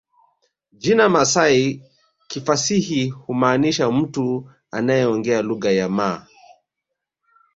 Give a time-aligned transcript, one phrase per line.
[0.71, 1.81] Jina Masai
[2.27, 6.27] kifasihi humaanisha mtu anayeongea lugha ya Maa